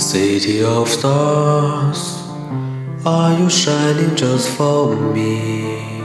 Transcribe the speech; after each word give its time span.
City 0.00 0.64
of 0.64 0.88
stars, 0.88 2.22
are 3.04 3.38
you 3.38 3.50
shining 3.50 4.16
just 4.16 4.48
for 4.56 4.96
me? 4.96 6.00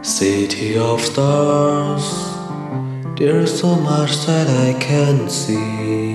City 0.00 0.78
of 0.78 1.00
stars, 1.00 2.06
there's 3.16 3.60
so 3.60 3.74
much 3.74 4.24
that 4.26 4.46
I 4.48 4.78
can 4.78 5.28
see. 5.28 6.14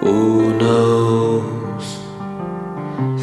Who 0.00 0.52
knows? 0.58 1.98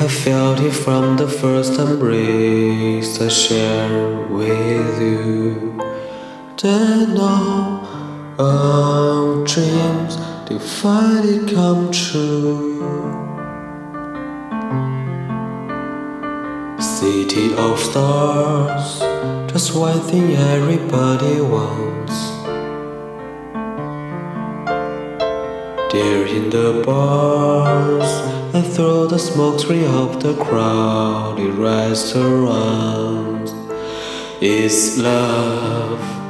I 0.01 0.07
felt 0.07 0.59
it 0.61 0.73
from 0.73 1.15
the 1.15 1.27
first 1.27 1.79
embrace 1.79 3.21
I 3.21 3.27
shared 3.27 4.31
with 4.31 4.99
you. 4.99 5.79
Then 6.57 7.15
all 7.15 7.88
our 8.39 9.43
dreams 9.43 10.15
they 10.47 10.57
finally 10.57 11.45
come 11.53 11.91
true. 11.91 12.79
City 16.79 17.53
of 17.55 17.77
stars, 17.77 18.99
just 19.51 19.75
one 19.75 19.99
thing 19.99 20.35
everybody 20.35 21.41
wants. 21.41 22.17
There 25.91 26.25
in 26.25 26.49
the 26.49 26.81
bars 26.85 28.09
and 28.55 28.65
through 28.65 29.07
the 29.07 29.19
smoke 29.19 29.59
screen 29.59 29.85
of 29.85 30.23
the 30.23 30.33
crowded 30.35 31.55
restaurants. 31.55 33.51
It's 34.39 34.97
love. 34.97 36.28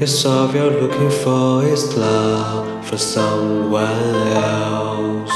Yes, 0.00 0.24
all 0.24 0.52
you're 0.54 0.82
looking 0.82 1.10
for 1.10 1.64
is 1.64 1.96
love 1.96 2.86
for 2.86 2.98
someone 2.98 4.28
else. 4.34 5.30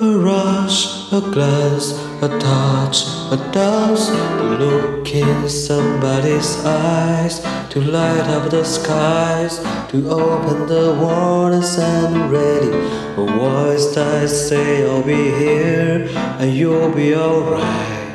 A 0.00 0.18
rush, 0.18 1.12
a 1.12 1.20
glance, 1.20 1.92
a 2.22 2.28
touch, 2.38 3.04
a 3.32 3.36
dance, 3.52 4.08
to 4.08 4.44
look 4.64 5.14
in 5.14 5.48
somebody's 5.48 6.64
eyes, 6.64 7.40
to 7.70 7.80
light 7.80 8.26
up 8.36 8.50
the 8.50 8.64
skies, 8.64 9.58
to 9.90 10.08
open 10.10 10.66
the 10.66 10.96
world 11.00 11.64
and 11.78 12.30
ready. 12.30 12.72
A 13.16 13.26
voice 13.38 13.94
that 13.94 14.28
say 14.28 14.84
I'll 14.86 15.02
be 15.02 15.30
here 15.42 16.08
and 16.38 16.54
you'll 16.54 16.92
be 16.92 17.14
alright. 17.14 18.05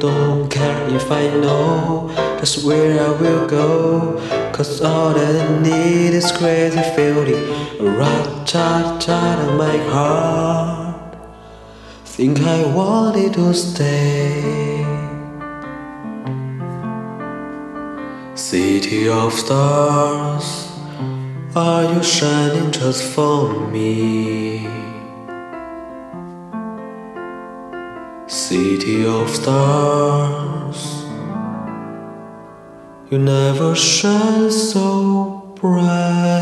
Don't 0.00 0.48
care 0.48 0.88
if 0.88 1.12
I 1.12 1.28
know 1.28 2.10
just 2.40 2.64
where 2.64 2.98
I 2.98 3.10
will 3.20 3.46
go. 3.46 4.16
Cause 4.52 4.80
all 4.80 5.12
that 5.12 5.34
I 5.36 5.60
need 5.60 6.14
is 6.14 6.32
crazy 6.32 6.82
feeling. 6.96 7.40
Rock 7.78 8.46
cha 8.46 8.98
cha 8.98 9.20
in 9.46 9.56
my 9.58 9.76
heart. 9.92 11.16
Think 12.04 12.40
I 12.40 12.64
wanted 12.74 13.34
to 13.34 13.52
stay. 13.52 14.86
City 18.34 19.08
of 19.08 19.32
stars, 19.34 20.68
are 21.54 21.84
you 21.92 22.02
shining 22.02 22.70
just 22.72 23.04
for 23.04 23.68
me? 23.70 24.89
City 28.30 29.04
of 29.04 29.28
stars, 29.28 31.04
you 33.10 33.18
never 33.18 33.74
shine 33.74 34.52
so 34.52 35.52
bright. 35.60 36.39